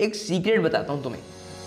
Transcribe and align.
एक 0.00 0.14
सीक्रेट 0.14 0.60
बताता 0.62 0.92
हूँ 0.92 1.02
तुम्हें 1.02 1.22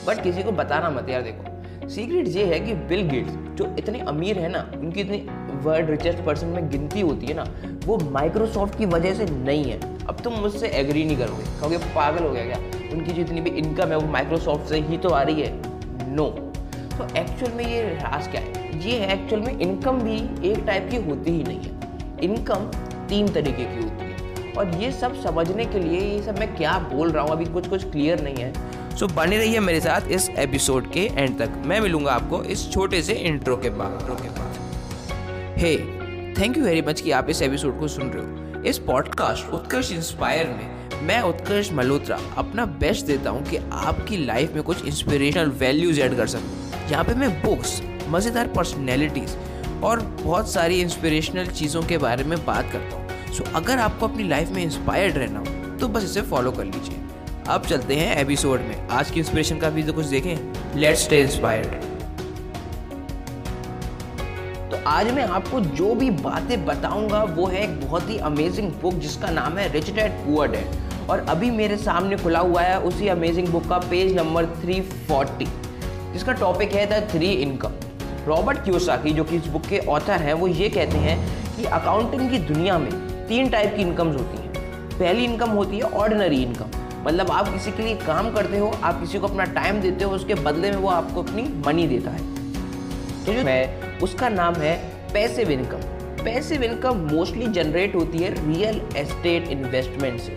बट 0.08 0.22
किसी 0.23 0.44
को 0.44 0.52
बताना 0.52 0.90
मत 0.90 1.10
यार 1.10 1.22
देखो। 1.22 1.88
सीक्रेट 1.90 2.28
ये 2.28 2.44
है 2.46 2.60
कि 2.60 2.73
बिल 2.90 3.02
गेट्स 3.07 3.31
जो 3.57 3.65
इतने 3.80 4.00
अमीर 4.00 4.38
है 4.39 4.50
ना 4.50 4.60
उनकी 4.76 5.02
इतनी 5.02 5.18
वर्ल्ड 5.63 5.89
रिचेस्ट 5.89 6.23
पर्सन 6.25 6.47
में 6.47 6.70
गिनती 6.70 7.02
होती 7.02 7.25
है 7.25 7.33
ना 7.33 7.44
वो 7.86 7.97
माइक्रोसॉफ्ट 8.12 8.78
की 8.78 8.86
वजह 8.86 9.13
से 9.13 9.25
नहीं 9.25 9.63
है। 9.63 9.79
अब 10.05 10.21
तुम 10.23 10.33
मुझसे 10.33 10.67
एग्री 10.79 11.04
नहीं 11.05 11.17
करोगे 11.17 11.44
कहोगे 11.59 11.78
पागल 11.96 12.23
हो 12.23 12.31
गया 12.31 12.46
क्या? 12.46 12.57
उनकी 12.94 13.13
जितनी 13.13 13.41
भी 13.41 13.49
इनकम 13.59 13.89
है 13.89 13.98
वो 13.98 14.07
माइक्रोसॉफ्ट 14.12 14.70
से 14.70 14.79
ही 14.82 14.98
तो 14.98 15.09
आ 15.09 15.21
रही 15.21 15.41
है। 15.41 16.16
नो 16.16 16.29
तो 16.29 17.07
एक्चुअल 17.20 17.52
में 17.52 17.66
ये 17.66 17.82
राज 17.95 18.27
क्या 18.27 18.41
है? 18.41 18.79
ये 18.88 19.05
एक्चुअल 19.13 19.41
में 19.41 19.59
इनकम 19.59 20.00
भी 20.02 20.18
एक 20.52 20.63
टाइप 20.68 20.89
की 20.91 21.04
होती 21.09 21.32
ही 21.32 21.43
नहीं 21.43 21.59
है। 21.59 22.23
इनकम 22.23 22.71
तीन 23.09 23.34
तरीके 23.34 23.63
की 23.66 23.84
होती 23.84 24.00
है। 24.00 24.00
और 24.57 24.75
ये 24.75 24.91
सब 24.91 25.23
समझने 25.23 25.65
के 25.65 25.79
लिए 25.79 25.99
ये 25.99 26.21
सब 26.23 26.39
मैं 26.39 26.55
क्या 26.55 26.77
बोल 26.93 27.11
रहा 27.11 27.23
हूँ? 27.23 27.31
अभी 27.31 27.45
कुछ 27.45 27.67
कुछ 27.67 27.84
क्लियर 27.84 28.21
नहीं 28.21 28.36
है। 28.36 28.54
सो 28.97 29.07
so, 29.07 29.11
बने 29.13 29.38
रहिए 29.38 29.59
मेरे 29.59 29.79
साथ 29.81 30.02
इस 30.02 30.30
एपिसोड 30.30 30.91
के 30.91 30.99
एंड 30.99 31.38
तक। 31.39 31.49
मैं 31.66 31.80
मिलूँगा 31.80 32.12
आपको 32.12 32.43
इस 32.43 32.71
छोटे 32.71 33.02
से 33.02 33.13
इंट्रो 33.13 33.57
के 33.57 33.70
बाद 33.70 34.07
के 34.21 34.29
बाद। 34.29 35.57
Hey 35.57 35.77
thank 36.41 36.57
you 36.57 36.63
very 36.63 36.81
much 36.81 37.02
कि 37.02 37.12
आप 37.12 37.29
इस 37.29 37.41
एपिसोड 37.41 37.79
को 37.79 37.88
सुन 37.88 38.09
रहे 38.09 38.23
हो। 38.23 38.63
इस 38.63 38.77
पॉडकास्ट 38.77 39.53
उत्कर्ष 39.53 39.91
इंस्पायर 39.91 40.48
में 40.48 40.81
मैं 41.04 41.21
उत्कर्ष 41.21 41.71
मल्होत्रा 41.71 42.20
अपना 42.38 42.65
बेस्ट 42.65 43.05
देता 43.05 43.29
हूँ 43.29 43.43
कि 43.43 43.57
आपकी 43.71 44.18
लाइफ 44.26 44.54
में 44.54 44.63
कुछ 44.63 44.85
इंस्पिरेशनल 44.85 45.49
वैल्यूज़ 45.49 46.02
ऐड 46.02 46.18
कर 46.18 46.27
सकूँ। 46.27 46.90
यहाँ 46.91 47.04
पे 47.04 47.13
मैं 47.13 47.43
बुक्स 47.43 47.81
मज़ेदार 48.07 48.48
पर्सनैलिटीज़ 48.48 49.35
और 49.84 49.99
बहुत 49.99 50.52
सारी 50.52 50.81
इंस्पिरेशनल 50.81 51.48
चीज़ों 51.48 51.84
के 51.84 51.98
बारे 51.98 52.23
में 52.23 52.45
बात 52.45 52.71
करता 52.71 52.95
हूँ। 52.95 53.07
सो 53.31 53.44
so, 53.44 53.55
अगर 53.55 53.80
आपको 53.80 54.08
अपनी 54.08 54.27
लाइफ 54.27 54.49
में 54.49 54.63
इंस्पायर्ड 54.63 55.17
रहना 55.17 55.40
हो 55.40 55.45
तो 55.77 55.88
बस 55.88 56.03
इसे 56.03 56.21
फॉलो 56.21 56.52
कर 56.52 56.63
लीजिए। 56.63 57.02
अब 57.48 57.66
चलते 57.66 57.95
हैं 57.95 58.17
एपिसोड 58.17 58.59
में। 58.59 58.90
आज 58.90 59.12
की 59.12 59.20
इंस्पिरेशन 59.20 59.57
का 59.57 59.70
भी 59.70 59.84
तो 59.84 59.94
कुछ 59.94 60.05
देखें? 60.05 60.54
लेट्स 60.76 61.04
स्टे 61.04 61.21
इंस्पायर्ड 61.21 61.67
तो 64.72 64.78
आज 64.88 65.12
मैं 65.12 65.24
आपको 65.24 65.59
जो 65.59 65.96
भी 65.96 66.09
बातें 66.09 66.66
बताऊँगा 66.66 67.24
वो 67.24 67.48
है 67.48 67.64
एक 67.64 67.88
बहुत 67.88 68.09
ही 68.09 68.18
अमेजिंग 68.18 68.72
बुक 68.72 68.94
जिसका 68.94 69.30
नाम 69.30 69.58
है 69.58 69.72
रिच 69.72 69.92
डैड 69.92 70.12
पुअर 70.12 70.48
डैड 70.48 71.09
और 71.09 71.20
अभी 71.20 71.52
मेरे 71.52 71.78
सामने 71.78 72.18
खुला 72.18 72.40
हुआ 72.40 72.62
है 72.62 72.80
उसी 72.80 73.08
अमेजिंग 73.08 73.48
बुक 73.48 73.68
का 73.68 73.78
पेज 73.78 74.16
नंबर 74.16 74.46
340 74.46 75.48
जिसका 76.14 76.32
टॉपिक 76.32 76.74
है 76.74 76.86
the 76.86 77.12
three 77.12 77.32
income 77.32 77.72
Robert 78.28 78.58
Kiyosaki 78.58 79.12
जो 79.12 79.24
कि 79.24 79.36
इस 79.36 79.46
बुक 79.46 79.62
के 79.62 79.80
ऑथर 79.80 80.22
हैं 80.22 80.34
वो 80.34 80.48
ये 80.48 80.70
कहते 80.70 80.98
हैं 80.98 81.46
कि 81.58 81.66
अकाउंटिंग 81.66 82.30
की 82.32 82.38
दुनिया 82.38 82.78
में 82.78 83.11
तीन 83.32 83.50
टाइप 83.50 83.76
की 83.76 83.82
इनकम्स 83.82 84.16
होती 84.16 84.38
हैं। 84.38 84.50
पहली 84.92 85.24
इनकम 85.24 85.50
होती 85.50 85.78
है 85.78 85.84
ऑर्डिनरी 85.96 86.42
इनकम 86.44 86.72
मतलब 87.06 87.30
आप 87.32 87.52
किसी 87.54 87.72
के 87.72 87.84
लिए 87.84 87.96
काम 87.98 88.32
करते 88.34 88.58
हो 88.58 88.68
आप 88.84 89.00
किसी 89.00 89.20
को 89.20 89.28
अपना 89.28 89.44
टाइम 89.54 89.80
देते 89.82 90.04
हो 90.04 90.12
उसके 90.12 90.34
बदले 90.38 90.72
में 90.72 90.78
वो 90.78 90.90
आपको 90.90 91.24
अपनी 91.24 91.44
मनी 91.68 91.88
देता 91.88 92.12
है। 92.12 92.20
तो 93.26 93.34
जो 93.34 93.48
है 93.48 93.98
उसका 94.04 94.30
नाम 94.30 94.56
है 94.56 94.76
passive 95.14 95.52
income 95.52 95.88
passive 96.24 96.64
income 96.64 97.08
mostly 97.14 97.48
generate 97.54 97.96
होती 97.96 98.18
है 98.18 98.34
रियल 98.48 98.82
एस्टेट 98.98 99.48
इन्वेस्टमेंट 99.48 100.20
से। 100.20 100.36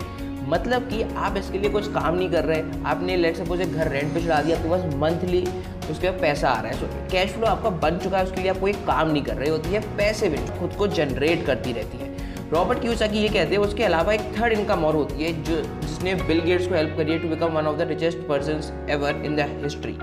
मतलब 0.49 0.87
कि 0.89 1.01
आप 1.17 1.37
इसके 1.37 1.59
लिए 1.59 1.69
कुछ 1.69 1.91
काम 1.93 2.15
नहीं 2.15 2.29
कर 2.31 2.43
रहे 2.43 2.63
आपने 2.85 3.17
लेट 3.17 3.37
सपोज़ 3.37 3.61
एक 3.61 3.73
घर 3.73 3.91
रेंट 3.91 4.13
पे 4.13 4.21
चढ़ा 4.21 4.41
दिया 4.41 4.63
तो 4.63 4.69
बस 4.69 4.95
मंथली 4.95 5.45
उसके 5.91 6.09
बाद 6.09 6.19
पैसा 6.21 6.49
आ 6.49 6.61
रहा 6.61 6.71
है। 6.71 6.79
सो 6.79 7.11
कैश 7.11 7.31
फ्लो 7.31 7.47
आपका 7.47 7.69
बन 7.83 7.99
चुका 8.03 8.17
है 8.17 8.23
उसके 8.23 8.41
लिए 8.41 8.51
आप 8.51 8.59
कोई 8.59 8.73
काम 8.87 9.11
नहीं 9.11 9.23
कर 9.23 9.35
रहे 9.35 9.49
होती 9.49 9.69
है। 9.69 9.79
पैसे 9.97 10.29
भी 10.29 10.37
खुद 10.59 10.75
को 10.77 10.87
जनरेट 10.95 11.45
करती 11.45 11.73
रहती 11.73 11.97
है। 11.97 12.04
रॉबर्ट 12.53 12.79
क्यूसाकी 12.79 13.19
ये 13.19 13.27
कहते 13.27 13.55
हैं, 13.55 13.57
उसके 13.57 13.83
अलावा 13.83 14.13
एक 14.13 14.21
थर्ड 14.33 14.53
इनकम 14.53 14.83
और 14.85 14.95
होती 14.95 15.23
है, 15.23 15.31
जो, 15.43 15.55
जिसने 15.81 16.13
बिल 16.15 16.39
गेट्स 16.41 16.67
को 16.67 16.75
हेल्प 16.75 16.95
करी 16.97 17.11
है 17.11 17.19
to 17.19 17.27
become 17.29 17.53
one 17.53 17.67
of 17.67 17.77
the 17.77 17.87
richest 17.89 18.17
person 18.27 18.87
ever 18.91 19.21
in 19.25 19.35
the 19.35 19.47
history 19.63 19.93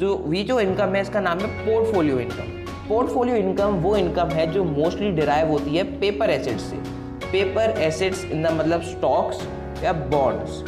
तो 0.00 0.32
ये 0.34 0.42
जो 0.44 0.58
इनकम 0.60 0.94
है, 0.94 1.02
इसका 1.02 1.20
नाम 1.20 1.38
है 1.38 1.48
पोर्टफोलियो 1.66 2.18
इनकम 2.18 2.62
पोर्टफोलियो 2.88 3.36
इनकम 3.36 3.76
वो 3.82 3.96
इनकम 3.96 4.28
है 4.28 4.46
जो 4.52 4.64
मोस्टली 4.64 5.10
डिराइव 5.12 5.48
होती 5.48 5.76
है 5.76 5.84
पेपर 6.00 6.30
एसेट्स 6.30 6.62
से. 6.62 6.76
पेपर 7.24 7.80
एसेट्स 7.80 8.24
इन 8.24 8.42
द 8.42 8.52
मतलब 8.52 8.82
स्टॉक्स 8.84 9.42
या 9.84 9.92
बॉन्ड्स 9.92 10.62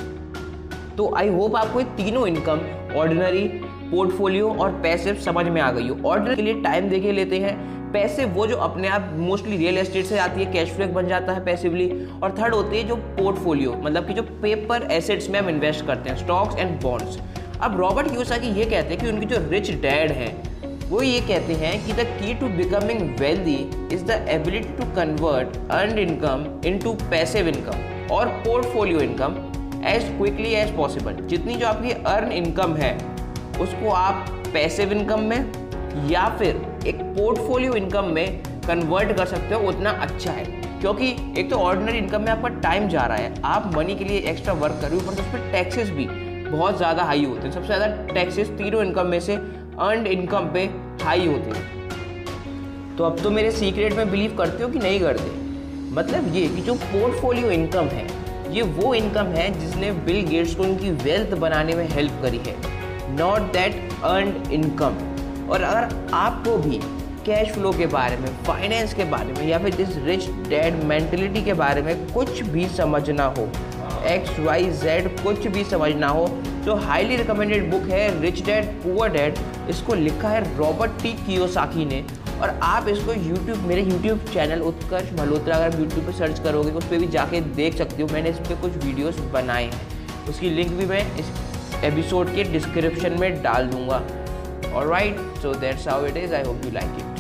तो 0.97 1.15
आई 1.17 1.29
होप 1.29 1.57
आपको 1.57 1.81
ये 1.81 1.87
तीनों 1.97 2.27
इनकम 2.29 2.61
ऑर्डिनरी 2.99 3.49
पोर्टफोलियो 3.91 4.51
और 4.51 4.71
पैसे 4.83 5.15
समझ 5.23 5.47
में 5.47 5.61
आ 5.61 5.71
गई 5.73 5.89
हो। 5.89 5.97
ऑर्डर 6.09 6.35
के 6.35 6.43
लिए 6.43 6.61
टाइम 6.63 6.89
देखे 6.89 7.13
लेते 7.13 7.39
हैं। 7.39 7.55
पैसे 7.93 8.25
वो 8.25 8.47
जो 8.47 8.57
अपने 8.57 8.89
आप 8.89 9.11
मोस्टली 9.19 9.57
रियल 9.57 9.79
एस्टेट 9.79 10.05
से 10.07 10.19
आती 10.19 10.45
है 10.45 10.53
कैश 10.53 10.71
फ्लो 10.71 10.87
बन 10.87 11.09
जाता 11.09 11.33
है 11.33 11.45
पैसिवली 11.45 11.89
और 12.23 12.35
थर्ड 12.39 12.55
होती 12.55 12.77
है 12.77 12.83
जो 12.89 12.97
पोर्टफोलियो 12.97 13.75
मतलब 13.75 14.07
कि 14.07 14.15
जो 14.15 14.23
पेपर 14.43 14.89
एसेट्स 14.93 15.29
में 15.31 15.39
हम 15.41 15.49
इन्वेस्ट 15.49 15.87
करते 15.87 16.11
हैं 16.11 16.17
स्टॉक्स 16.17 16.57
एंड 16.57 16.81
बॉन्ड्स 16.83 17.19
अब 17.63 17.79
रॉबर्ट 17.81 18.15
यूसा 18.15 18.39
की 18.39 18.49
ये 18.51 18.65
कहते 18.65 18.95
हैं 18.95 18.99
कि 18.99 19.09
उनकी 19.09 19.27
जो 19.27 19.37
रिच 19.51 19.71
डैड 19.73 20.13
है, 20.13 20.29
वो 20.89 21.03
ये 21.03 21.21
कहते 21.21 21.55
हैं 21.55 21.87
कि 21.87 21.93
the 21.93 22.07
key 22.19 22.35
to 22.35 22.49
becoming 22.57 23.19
wealthy 23.21 23.57
is 23.95 24.05
the 24.05 24.25
ability 24.29 24.77
to 24.77 24.85
convert 24.97 25.57
earn 25.71 25.99
income 25.99 26.47
into 26.79 26.93
passive 27.11 27.49
income 27.49 28.15
और 28.15 28.29
portfolio 28.45 29.01
income 29.01 29.37
as 29.89 30.05
quickly 30.19 30.53
as 30.55 30.77
possible 30.77 31.27
जितनी 31.27 31.55
जो 31.55 31.67
आपकी 31.67 31.93
अर्न 32.07 32.33
इनकम 32.33 32.77
है 32.77 32.97
उसको 33.61 33.91
आप 33.91 34.29
पैसिव 34.55 34.93
इनकम 34.93 35.21
में 35.23 35.53
या 36.09 36.29
फिर 36.39 36.57
एक 36.87 36.97
पोर्टफोलियो 36.97 37.75
इनकम 37.75 38.05
में 38.07 38.43
कन्वर्ट 38.67 39.17
कर 39.17 39.27
सकते 39.27 39.55
हो, 39.55 39.69
उतना 39.69 39.91
अच्छा 39.91 40.33
है। 40.33 40.45
क्योंकि 40.81 41.11
एक 41.41 41.51
तो 41.51 41.57
ऑर्डिनरी 41.59 41.99
इनकम 41.99 42.21
में 42.21 42.29
आपका 42.29 42.49
टाइम 42.61 42.89
जा 42.89 43.05
रहा 43.05 43.17
है, 43.17 43.35
आप 43.45 43.71
मनी 43.77 43.95
के 43.95 44.05
लिए 44.05 44.19
एक्स्ट्रा 44.31 44.53
वर्क 44.55 44.79
कर 44.81 44.89
रहे 44.89 45.01
हो 45.01 45.07
पर 45.07 45.13
उस 45.15 45.33
पर 45.33 45.51
टैक्सेस 45.53 45.91
भी 45.91 46.07
बहुत 46.49 46.77
ज़्यादा 46.77 47.03
हाई 47.03 47.25
होते 47.25 47.47
हैं। 47.47 47.53
सबसे 47.53 47.67
ज़्यादा 47.67 47.87
टैक्सेस 48.07 48.49
तीनों 48.59 48.83
इनकम 48.83 49.07
में 49.07 49.19
से 49.21 49.35
अर्नड 49.35 50.07
इनकम 50.07 50.51
पे 50.55 50.65
हाई 51.05 51.27
होते 51.27 51.51
हैं। 51.51 52.97
तो 52.97 53.05
अब 53.05 53.19
तो 53.21 53.31
मेरे 53.31 53.51
सीक्रेट 53.53 53.97
में 53.97 54.11
बिलीव 54.11 54.37
करते 54.39 54.63
हो 54.63 54.69
कि 54.71 54.79
नहीं 54.79 55.01
करते? 55.01 55.31
मतलब 55.95 56.35
ये 56.35 56.47
कि 56.49 56.63
जो 56.63 56.75
पोर्टफोलियो 56.77 57.51
इनकम 57.51 57.87
है, 57.89 58.07
ये 58.53 58.63
वो 58.63 58.95
इनकम 58.95 59.27
है 59.33 59.51
जिसने 59.61 59.91
बिल 60.07 60.25
गेट्स 60.27 60.55
को 60.55 60.63
उनकी 60.63 60.91
वेल्थ 61.05 61.35
बनाने 61.39 61.75
में 61.75 61.89
हेल्प 61.89 62.21
करी 62.23 62.41
है। 62.47 62.55
नॉट 63.19 63.53
दैट 63.53 63.93
अर्नड 64.05 64.53
इनकम 64.53 64.97
और 65.51 65.63
अगर 65.63 66.11
आपको 66.15 66.57
भी 66.59 66.81
कैश 67.27 67.53
फ्लो 67.53 67.73
के 67.73 67.87
बारे 67.89 68.17
में 68.17 68.29
फाइनेंस 68.45 68.95
के 68.95 69.05
बारे 69.05 69.33
में 69.33 69.47
या 69.49 69.59
फिर 69.59 69.75
दिस 69.75 69.97
रिच 70.05 70.29
डैड 70.49 70.83
मेंटेलिटी 70.85 71.43
के 71.43 71.55
बारे 71.55 71.83
में 71.83 72.13
कुछ 72.13 72.43
भी 72.45 72.67
समझना 72.69 73.25
हो 73.39 73.49
एक्स 74.09 74.39
वाई 74.41 74.71
जेड 74.83 75.09
कुछ 75.23 75.47
भी 75.47 75.65
समझना 75.65 76.09
हो 76.09 76.27
तो 76.67 76.75
हाईली 76.77 77.17
रिकमेंडेड 77.17 77.71
बुक 77.71 77.89
है 77.91 78.21
रिच 78.21 78.45
डैड 78.47 78.71
पुअर 78.83 79.11
डैड 79.13 79.39
इसको 79.71 79.95
लिखा 79.95 80.29
है 80.29 80.57
रॉबर्ट 80.59 81.03
टी 81.03 81.13
कियोसाकी 81.27 81.85
ने। 81.85 82.05
और 82.37 82.49
आप 82.63 82.89
इसको 82.89 83.13
यूट्यूब 83.13 83.59
मेरे 83.67 83.83
यूट्यूब 83.83 84.25
चैनल 84.33 84.63
उत्कर्ष 84.63 85.13
मल्होत्रा, 85.21 85.57
अगर 85.57 85.81
यूट्यूब 85.81 86.07
पर 86.07 86.13
सर्च 86.13 86.39
करोगे, 86.39 86.71
उस 86.71 86.85
पर 86.85 86.99
भी 86.99 87.07
जाके 87.09 87.41
देख 87.41 87.77
सकते 87.77 88.03
हो। 88.03 88.09
मैंने 88.13 88.31
इस 88.31 88.39
पर 88.39 88.61
कुछ 88.63 88.77
वीडियोस 88.85 89.21
बनाए 89.33 89.65
हैं। 89.65 90.27
उसकी 90.29 90.51
लिंक 90.51 90.73
भी 90.73 90.87
मैं 90.87 91.01
इस 91.19 91.31
एपिसोड 91.85 92.35
के 92.35 92.45
डिस्क्रिप्शन 92.53 93.21
में 93.21 93.43
डाल 93.43 93.67
दूँगा 93.67 94.03
Alright, 94.69 95.19
so 95.41 95.55
that's 95.55 95.85
how 95.85 96.05
it 96.05 96.17
is. 96.17 96.33
I 96.33 96.45
hope 96.45 96.65
you 96.65 96.71
like 96.73 96.99
it. 96.99 97.17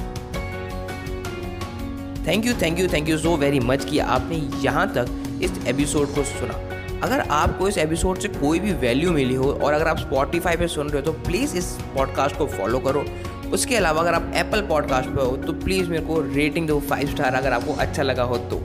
Thank 2.27 2.47
you 2.47 2.53
thank 2.63 2.79
you 2.79 2.87
thank 2.93 3.09
you 3.09 3.17
so 3.19 3.37
very 3.37 3.61
much 3.61 3.85
कि 3.85 3.99
आपने 3.99 4.37
यहाँ 4.63 4.87
तक 4.95 5.41
इस 5.43 5.67
एपिसोड 5.69 6.15
को 6.15 6.25
सुना 6.25 6.55
अगर 7.03 7.21
आपको 7.21 7.69
इस 7.69 7.79
एपिसोड 7.79 8.19
से 8.19 8.29
कोई 8.29 8.61
भी 8.61 8.73
वैल्यू 8.83 9.13
मिली 9.13 9.35
हो 9.35 9.53
और 9.53 9.73
अगर 9.73 9.89
आप 9.89 9.99
स्पॉटिफाई 9.99 10.57
पे 10.57 10.69
सुन 10.69 10.89
रहे 10.89 11.01
हो 11.01 11.05
तो 11.07 11.13
प्लीज़ 11.21 11.57
इस 11.57 11.71
पॉडकास्ट 11.95 12.37
को 12.37 12.47
फॉलो 12.47 12.79
करो 12.79 13.05
उसके 13.53 13.77
अलावा 13.77 14.01
अगर 14.03 14.15
आप 14.15 14.33
एप्पल 14.37 14.63
पॉडकास्ट 14.69 15.09
पे 15.09 15.23
हो 15.23 15.37
तो 15.37 15.53
प्लीज़ 15.65 15.91
मेरे 15.91 16.05
को 16.07 16.21
रेटिंग 16.35 16.69
दो 16.69 16.81
फाइव 16.91 17.11
स्टार 17.11 17.35
अगर 17.35 17.53
आपको 17.53 17.73
अच्छा 17.73 18.03
लगा 18.03 18.23
हो 18.23 18.39
तो 18.39 18.61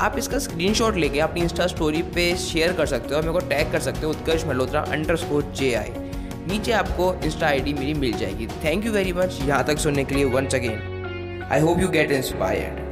आप 0.00 0.16
इसका 0.18 0.38
स्क्रीनशॉट 0.38 0.96
लेके 0.96 1.20
अपनी 1.20 1.40
इंस्टा 1.40 1.66
स्टोरी 1.66 2.02
पे 2.14 2.34
शेयर 2.38 2.72
कर 2.72 2.86
सकते 2.86 3.08
हो, 3.08 3.16
और 3.16 3.22
मेरे 3.22 3.32
को 3.32 3.48
टैग 3.48 3.72
कर 3.72 3.80
सकते 3.80 4.06
हो 4.06 4.10
Utkarsh 4.10 4.44
Malhotra 4.46 4.80
underscore 5.16 5.52
J 5.56 5.72
I 5.74 5.92
नीचे 6.48 6.72
आपको 6.72 7.12
इंस्टा 7.24 7.46
आईडी 7.46 7.72
मेरी 7.74 7.94
मिल 7.94 8.12
जाएगी। 8.18 8.46
थैंक 8.64 8.86
यू 8.86 8.92
वेरी 8.92 9.12
मच 9.12 9.38
यहाँ 9.42 9.64
तक 9.66 9.78
सुनने 9.78 10.04
के 10.04 10.14
लिए 10.14 10.24
once 10.34 10.54
again 10.54 11.48
I 11.52 11.60
hope 11.60 11.80
you 11.80 11.88
get 11.88 12.10
inspired 12.12 12.85